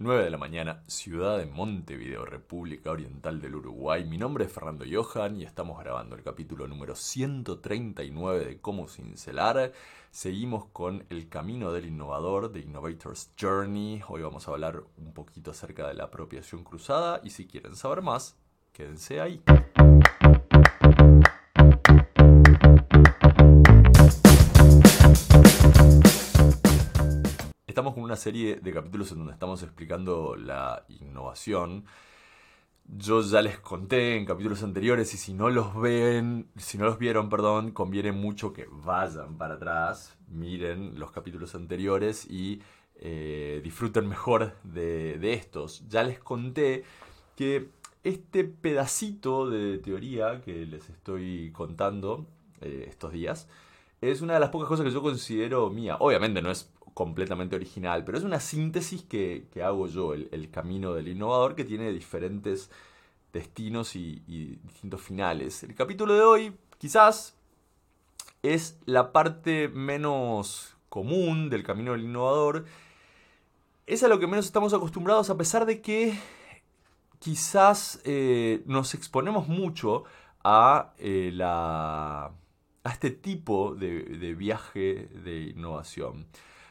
[0.00, 4.04] 9 de la mañana, ciudad de Montevideo, República Oriental del Uruguay.
[4.04, 9.72] Mi nombre es Fernando Johan y estamos grabando el capítulo número 139 de Cómo Cincelar.
[10.12, 14.00] Seguimos con el camino del innovador, de Innovator's Journey.
[14.06, 18.00] Hoy vamos a hablar un poquito acerca de la apropiación cruzada y si quieren saber
[18.00, 18.36] más,
[18.72, 19.42] quédense ahí.
[28.18, 31.84] Serie de capítulos en donde estamos explicando la innovación.
[32.84, 36.98] Yo ya les conté en capítulos anteriores y si no los ven, si no los
[36.98, 42.62] vieron, perdón, conviene mucho que vayan para atrás, miren los capítulos anteriores y
[42.96, 45.86] eh, disfruten mejor de, estos.
[45.88, 46.84] Ya les conté
[47.36, 47.70] que
[48.04, 52.26] este pedacito de teoría que les estoy contando
[52.60, 53.48] eh, estos días
[54.00, 55.96] es una de las pocas cosas que yo considero mía.
[56.00, 61.06] Obviamente no es completamente original, pero es una síntesis que, hago yo, el, camino del
[61.06, 62.72] innovador que tiene diferentes
[63.32, 64.20] destinos y,
[64.64, 65.62] distintos finales.
[65.62, 67.36] El capítulo de hoy quizás
[68.42, 72.64] es la parte menos común del camino del innovador.
[73.86, 76.18] Es a lo que menos estamos acostumbrados a pesar de que
[77.20, 80.02] quizás eh, nos exponemos mucho
[80.42, 82.32] a, eh, la,
[82.82, 86.26] a este tipo de viaje de innovación.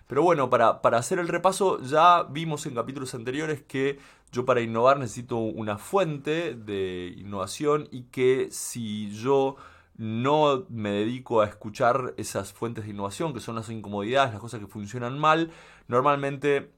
[0.07, 3.99] Pero bueno, para, hacer el repaso, ya vimos en capítulos anteriores que
[4.31, 9.57] yo para innovar necesito una fuente de innovación y que si yo
[9.97, 14.61] no me dedico a escuchar esas fuentes de innovación, que son las incomodidades, las cosas
[14.61, 15.51] que funcionan mal,
[15.87, 16.71] normalmente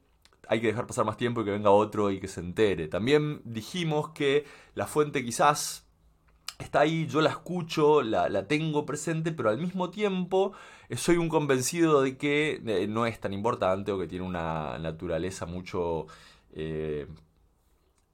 [0.48, 2.88] hay que dejar pasar más tiempo y que venga otro y que se entere.
[2.88, 5.86] También dijimos que la fuente quizás
[6.64, 10.52] está ahí, yo la escucho, la, tengo presente, pero al mismo tiempo
[10.88, 14.78] eh, soy un convencido de que eh, no es tan importante o que tiene una
[14.78, 16.06] naturaleza mucho
[16.52, 17.06] eh,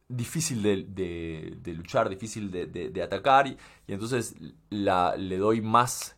[0.08, 3.56] difícil de, luchar, difícil de, atacar, y,
[3.88, 4.36] entonces
[4.70, 6.16] le doy más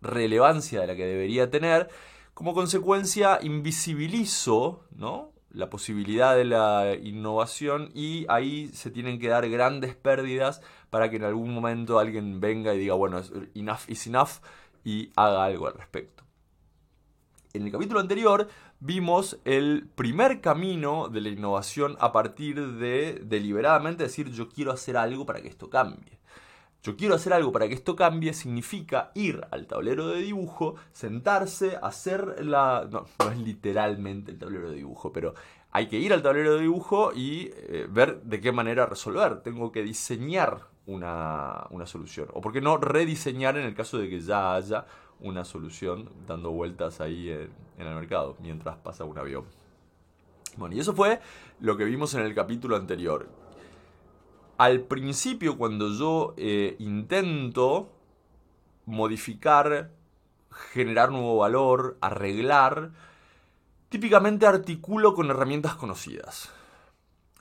[0.00, 1.88] relevancia de la que debería tener.
[2.34, 5.29] Como consecuencia, invisibilizo ¿no?
[5.52, 11.16] La posibilidad de la innovación y ahí se tienen que dar grandes pérdidas para que
[11.16, 13.20] en algún momento alguien venga y diga, bueno,
[13.54, 14.40] enough is enough
[14.84, 16.24] y haga algo al respecto.
[17.52, 24.04] En el capítulo anterior vimos el primer camino de la innovación a partir de deliberadamente
[24.04, 26.19] decir yo quiero hacer algo para que esto cambie
[26.82, 31.78] yo quiero hacer algo para que esto cambie, significa ir al tablero de dibujo, sentarse,
[31.82, 32.88] hacer la...
[32.90, 35.34] No, no es literalmente el tablero de dibujo, pero
[35.72, 39.42] hay que ir al tablero de dibujo y eh, ver de qué manera resolver.
[39.42, 42.28] Tengo que diseñar una, solución.
[42.32, 44.86] O por qué no rediseñar en el caso de que ya haya
[45.20, 49.44] una solución dando vueltas ahí en, en el mercado mientras pasa un avión.
[50.56, 51.20] Bueno, y eso fue
[51.60, 53.28] lo que vimos en el capítulo anterior
[54.60, 57.88] al principio cuando yo eh, intento
[58.84, 59.90] modificar,
[60.50, 62.90] generar nuevo valor, arreglar,
[63.88, 66.50] típicamente articulo con herramientas conocidas.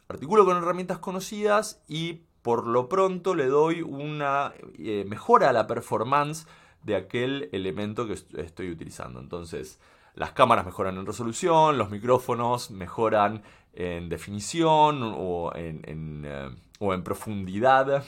[0.07, 5.67] Articulo con herramientas conocidas y por lo pronto le doy una eh, mejora a la
[5.67, 6.47] performance
[6.83, 9.19] de aquel elemento que estoy utilizando.
[9.19, 9.81] Entonces,
[10.15, 13.43] las cámaras mejoran en resolución, los micrófonos mejoran
[13.73, 16.49] en definición o en, eh,
[16.79, 18.03] o en profundidad.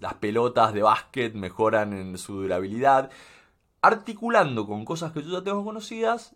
[0.00, 3.10] Las pelotas de básquet mejoran en su durabilidad.
[3.82, 6.34] Articulando con cosas que yo ya tengo conocidas,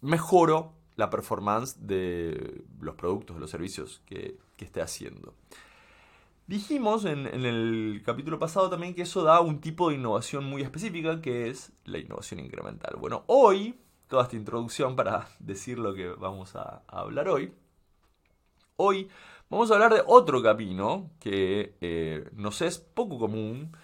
[0.00, 5.32] mejoro la performance de los productos, de los servicios que, esté haciendo.
[6.46, 10.60] Dijimos en, en, el capítulo pasado también que eso da un tipo de innovación muy
[10.60, 12.96] específica, que es la innovación incremental.
[12.98, 17.54] Bueno, hoy, toda esta introducción para decir lo que vamos a, a hablar hoy,
[18.76, 19.08] hoy
[19.50, 23.76] Vamos a hablar de otro camino que eh, nos es poco común,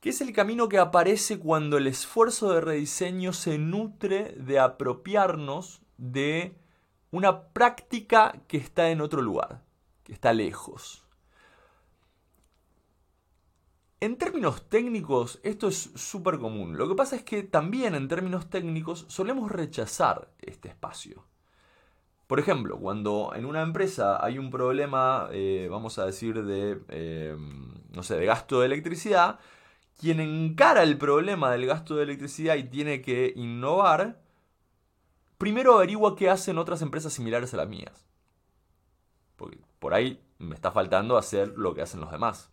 [0.00, 5.80] que es el camino que aparece cuando el esfuerzo de rediseño se nutre de apropiarnos
[5.96, 6.56] de
[7.12, 9.62] una práctica que está en otro lugar,
[10.02, 11.06] que está lejos.
[14.00, 16.76] En términos técnicos, esto es súper común.
[16.76, 21.24] Lo que pasa es que también en términos técnicos solemos rechazar este espacio.
[22.26, 27.36] Por ejemplo, cuando en una empresa hay un problema, eh, vamos a decir, de, eh,
[27.92, 29.38] no sé, de gasto de electricidad,
[30.00, 34.22] quien encara el problema del gasto de electricidad y tiene que innovar,
[35.38, 38.06] primero averigua qué hacen otras empresas similares a las mías.
[39.36, 42.50] Porque por ahí me está faltando hacer lo que hacen los demás.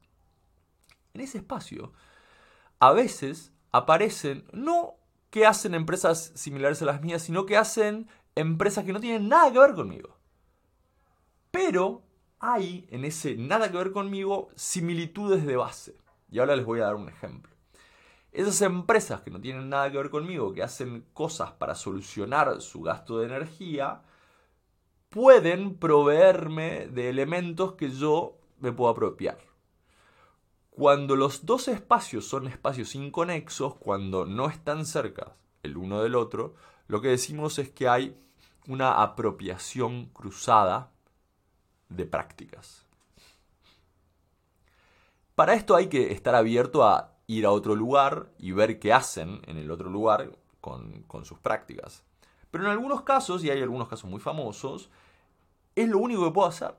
[1.14, 1.94] En ese espacio,
[2.80, 4.96] a veces aparecen no
[5.30, 9.52] que hacen empresas similares a las mías, sino que hacen empresas que no tienen nada
[9.52, 10.18] que ver conmigo.
[11.52, 12.04] Pero
[12.40, 15.96] hay en ese nada que ver conmigo similitudes de base.
[16.30, 17.52] Y ahora les voy a dar un ejemplo.
[18.32, 22.82] Esas empresas que no tienen nada que ver conmigo, que hacen cosas para solucionar su
[22.82, 24.04] gasto de energía,
[25.10, 29.38] pueden proveerme de elementos que yo me puedo apropiar.
[30.70, 36.56] Cuando los dos espacios son espacios inconexos, cuando no están cerca el uno del otro,
[36.88, 38.18] lo que decimos es que hay
[38.68, 40.92] una apropiación cruzada
[41.90, 42.86] de prácticas.
[45.36, 49.42] Para esto hay que estar abierto a ir a otro lugar y ver qué hacen
[49.48, 52.04] en el otro lugar con, sus prácticas.
[52.52, 54.90] Pero en algunos casos, y hay algunos casos muy famosos,
[55.76, 56.76] es lo único que puedo hacer.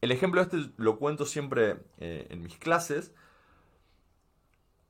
[0.00, 3.12] El ejemplo este lo cuento siempre eh, en mis clases.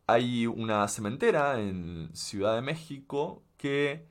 [0.06, 4.06] Hay una cementera en Ciudad de México que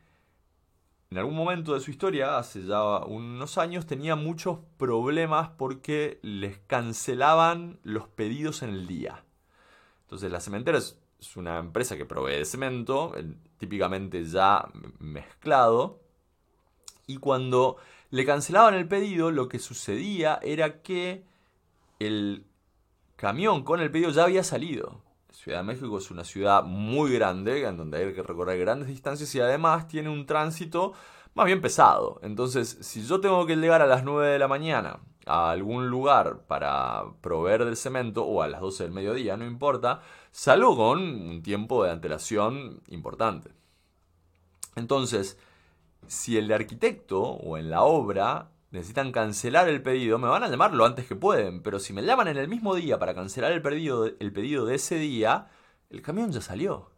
[1.15, 6.57] en algún momento de su historia, hace ya unos años, tenía muchos problemas porque les
[6.59, 9.23] cancelaban los pedidos en el día.
[10.01, 10.99] Entonces la cementera es,
[11.37, 13.13] una empresa que provee cemento,
[13.57, 14.67] típicamente ya
[14.99, 16.01] mezclado,
[17.07, 17.77] y cuando
[18.09, 21.23] le cancelaban el pedido, lo que sucedía era que
[21.99, 22.45] el
[23.15, 25.01] camión con el pedido ya había salido.
[25.35, 29.35] Ciudad de México es una ciudad muy grande, en donde hay que recorrer grandes distancias
[29.35, 30.93] y además tiene un tránsito
[31.33, 32.19] más bien pesado.
[32.23, 36.45] Entonces, si yo tengo que llegar a las 9 de la mañana a algún lugar
[36.47, 39.99] para proveer del cemento o a las 12 del mediodía, no importa,
[40.31, 43.51] salgo con un tiempo de antelación importante.
[44.75, 45.37] Entonces,
[46.07, 50.73] si el arquitecto o en la obra necesitan cancelar el pedido, me van a llamar
[50.73, 53.61] lo antes que pueden, pero si me llaman en el mismo día para cancelar el
[53.61, 55.47] pedido, el pedido de ese día,
[55.89, 56.91] el camión ya salió.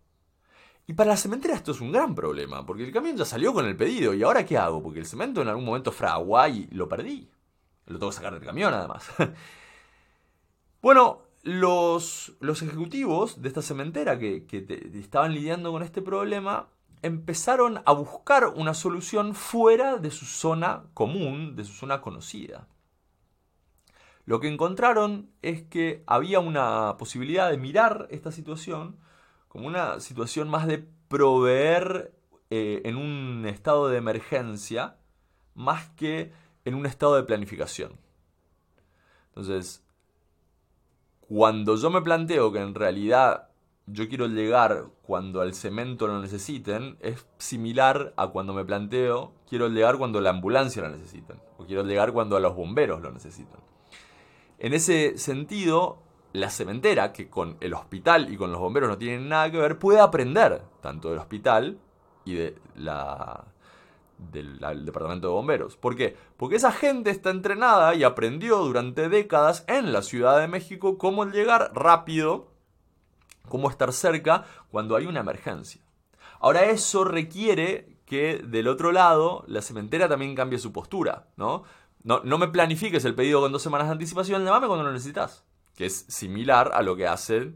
[0.88, 3.66] Y para la cementera esto es un gran problema, porque el camión ya salió con
[3.66, 4.82] el pedido, ¿y ahora qué hago?
[4.82, 7.30] Porque el cemento en algún momento fragua y lo perdí.
[7.86, 9.10] Lo tengo que sacar del camión además.
[10.82, 14.46] bueno, los, los, ejecutivos de esta cementera que,
[14.96, 16.68] estaban lidiando con este problema
[17.02, 22.68] empezaron a buscar una solución fuera de su zona común, de su zona conocida.
[24.26, 28.98] Lo que encontraron es que había una posibilidad de mirar esta situación
[29.48, 32.14] como una situación más de proveer
[32.50, 34.98] eh, en un estado de emergencia
[35.56, 36.34] más que
[36.66, 37.94] en un estado de planificación.
[39.30, 39.84] Entonces,
[41.22, 43.47] cuando yo me planteo que en realidad
[43.88, 49.70] yo quiero llegar cuando al cemento lo necesiten, es similar a cuando me planteo quiero
[49.70, 53.62] llegar cuando la ambulancia lo necesiten, o quiero llegar cuando a los bomberos lo necesitan.
[54.60, 56.00] En ese sentido,
[56.34, 59.80] la cementera, que con el hospital y con los bomberos no tienen nada que ver,
[59.80, 61.80] puede aprender tanto del hospital
[62.26, 63.46] y de la,
[64.18, 65.78] del, departamento de bomberos.
[65.78, 66.18] ¿Por qué?
[66.36, 71.26] Porque esa gente está entrenada y aprendió durante décadas en la Ciudad de México cómo
[71.26, 72.48] llegar rápido
[73.48, 75.82] cómo estar cerca cuando hay una emergencia.
[76.40, 81.64] Ahora eso requiere que del otro lado la cementera también cambie su postura, ¿no?
[82.04, 85.44] No, me planifiques el pedido con dos semanas de anticipación, llámame cuando lo necesitas.
[85.76, 87.54] Que es similar a lo que hace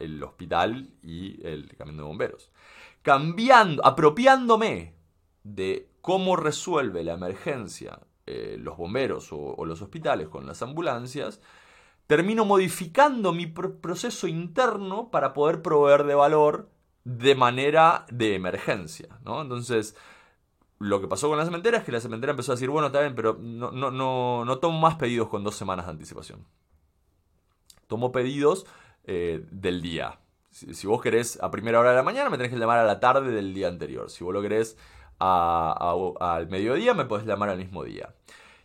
[0.00, 2.50] el hospital y el camión de bomberos.
[3.02, 4.96] Cambiando, apropiándome
[5.44, 11.40] de cómo resuelve la emergencia eh, los bomberos o los hospitales con las ambulancias,
[12.06, 16.70] termino modificando mi proceso interno para poder proveer de valor
[17.04, 19.42] de manera de emergencia, ¿no?
[19.42, 19.96] Entonces,
[20.78, 23.00] lo que pasó con la cementera es que la cementera empezó a decir, bueno, está
[23.00, 26.46] bien, pero no, no, no, no tomo más pedidos con dos semanas de anticipación.
[27.86, 28.66] Tomo pedidos
[29.04, 30.18] eh, del día.
[30.50, 32.98] Si, vos querés a primera hora de la mañana, me tenés que llamar a la
[32.98, 34.10] tarde del día anterior.
[34.10, 34.76] Si vos lo querés
[35.18, 38.14] al mediodía, me podés llamar al mismo día.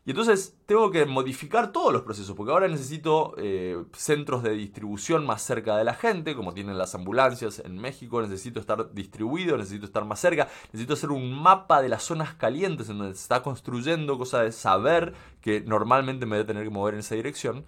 [0.03, 5.27] Y entonces tengo que modificar todos los procesos, porque ahora necesito eh, centros de distribución
[5.27, 9.86] más cerca de la gente, como tienen las ambulancias en México, necesito estar distribuido, necesito
[9.86, 13.43] estar más cerca, necesito hacer un mapa de las zonas calientes en donde se está
[13.43, 17.65] construyendo, cosa de saber que normalmente me voy a tener que mover en esa dirección.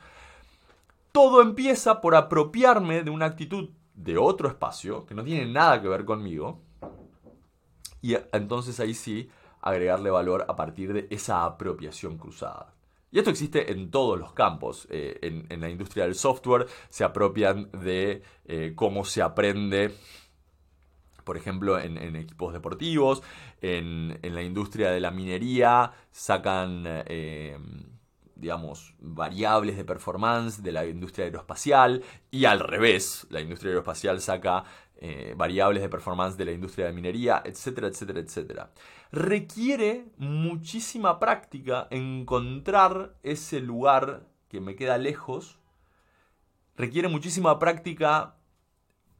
[1.11, 5.87] Todo empieza por apropiarme de una actitud de otro espacio, que no tiene nada que
[5.87, 6.59] ver conmigo,
[8.01, 9.29] y entonces ahí sí
[9.63, 12.73] agregarle valor a partir de esa apropiación cruzada.
[13.11, 14.87] Y esto existe en todos los campos.
[14.89, 19.95] Eh, en, la industria del software se apropian de eh, cómo se aprende,
[21.23, 23.21] por ejemplo, en, equipos deportivos.
[23.61, 27.57] En, la industria de la minería sacan eh,
[28.43, 34.65] digamos, variables de performance de la industria aeroespacial y al revés, la industria aeroespacial saca
[34.97, 38.71] eh, variables de performance de la industria de minería, etcétera, etcétera, etcétera.
[39.11, 45.59] Requiere muchísima práctica encontrar ese lugar que me queda lejos.
[46.75, 48.35] Requiere muchísima práctica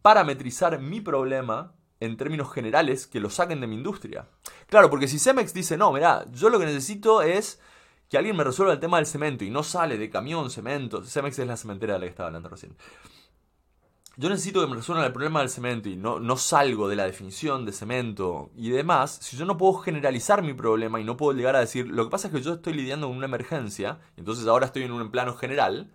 [0.01, 4.27] parametrizar mi problema en términos generales que lo saquen de mi industria.
[4.68, 7.62] Claro, porque si Cemex dice, no, mira, yo lo que necesito es
[8.13, 11.03] que alguien me resuelva el tema del cemento y no sale de camión, cemento.
[11.03, 12.75] Cemex es la cementera de la que estaba hablando recién.
[14.17, 17.05] Yo necesito que me resuelvan el problema del cemento y no, no salgo de la
[17.05, 19.17] definición de cemento y demás.
[19.20, 22.12] Si yo no puedo generalizar mi problema y no puedo llegar a decir, lo que
[22.12, 25.34] pasa es que yo estoy lidiando con una emergencia, entonces ahora estoy en un plano
[25.34, 25.89] general.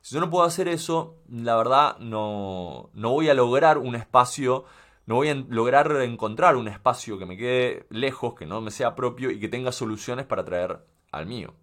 [0.00, 4.64] Si yo no puedo hacer eso, la verdad no, no voy a lograr un espacio
[5.06, 8.94] no voy a lograr encontrar un espacio que me quede lejos, que no me sea
[8.94, 11.54] propio y que tenga soluciones para traer al mío.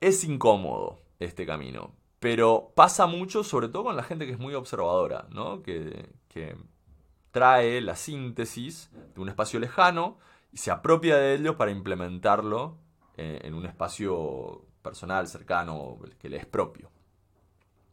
[0.00, 4.54] Es incómodo este camino, pero pasa mucho, sobre todo con la gente que es muy
[4.54, 5.62] observadora, ¿no?
[5.62, 6.08] que,
[7.30, 10.18] trae la síntesis de un espacio lejano
[10.52, 12.76] y se apropia de ello para implementarlo
[13.16, 16.90] eh, en un espacio personal, cercano, que le es propio.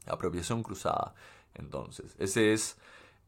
[0.07, 1.13] Apropiación cruzada.
[1.53, 2.77] Entonces, ese es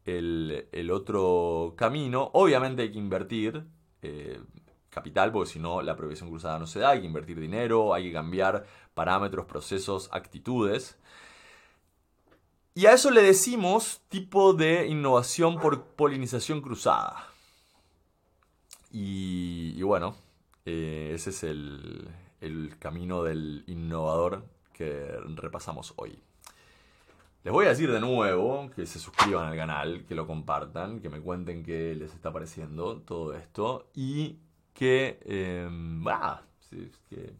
[0.05, 2.29] el, otro camino.
[2.33, 3.65] Obviamente hay que invertir
[4.01, 4.39] eh,
[4.89, 6.91] capital, porque si no la progresión cruzada no se da.
[6.91, 10.97] Hay que invertir dinero, hay que cambiar parámetros, procesos, actitudes.
[12.73, 17.27] Y a eso le decimos tipo de innovación por polinización cruzada.
[18.91, 20.15] Y, bueno,
[20.65, 26.21] eh, ese es el camino del innovador que repasamos hoy.
[27.43, 31.09] Les voy a decir de nuevo que se suscriban al canal, que lo compartan, que
[31.09, 34.37] me cuenten qué les está pareciendo todo esto y
[34.73, 35.19] que,
[37.09, 37.33] que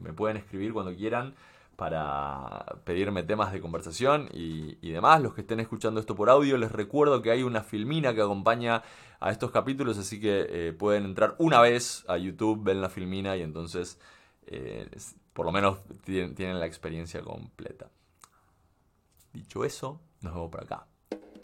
[0.00, 1.34] me, pueden escribir cuando quieran
[1.76, 5.22] para pedirme temas de conversación y, demás.
[5.22, 8.82] Los que estén escuchando esto por audio, les recuerdo que hay una filmina que acompaña
[9.18, 13.34] a estos capítulos, así que eh, pueden entrar una vez a YouTube, ven la filmina
[13.34, 13.98] y entonces
[14.46, 14.90] eh,
[15.32, 17.88] por lo menos tienen la experiencia completa.
[19.32, 20.86] Dicho eso, nos vemos por acá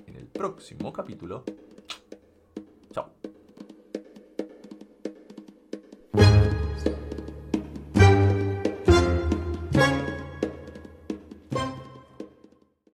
[0.06, 1.44] en el próximo capítulo.
[2.92, 3.10] Chao.